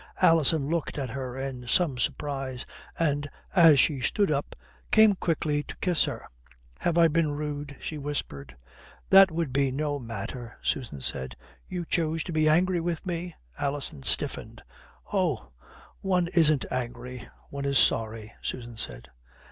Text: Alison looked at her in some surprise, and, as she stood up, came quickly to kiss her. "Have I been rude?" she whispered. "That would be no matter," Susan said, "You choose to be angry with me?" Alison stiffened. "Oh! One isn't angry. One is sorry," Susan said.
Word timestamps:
Alison 0.19 0.67
looked 0.67 0.97
at 0.97 1.11
her 1.11 1.37
in 1.37 1.67
some 1.67 1.99
surprise, 1.99 2.65
and, 2.97 3.29
as 3.53 3.79
she 3.79 3.99
stood 4.01 4.31
up, 4.31 4.55
came 4.89 5.13
quickly 5.13 5.61
to 5.61 5.77
kiss 5.77 6.05
her. 6.05 6.25
"Have 6.79 6.97
I 6.97 7.07
been 7.07 7.33
rude?" 7.33 7.75
she 7.79 7.99
whispered. 7.99 8.55
"That 9.11 9.29
would 9.29 9.53
be 9.53 9.71
no 9.71 9.99
matter," 9.99 10.57
Susan 10.63 11.01
said, 11.01 11.35
"You 11.67 11.85
choose 11.85 12.23
to 12.23 12.31
be 12.33 12.49
angry 12.49 12.81
with 12.81 13.05
me?" 13.05 13.35
Alison 13.59 14.01
stiffened. 14.01 14.63
"Oh! 15.13 15.51
One 16.01 16.29
isn't 16.33 16.65
angry. 16.71 17.29
One 17.51 17.65
is 17.65 17.77
sorry," 17.77 18.33
Susan 18.41 18.77
said. 18.77 19.07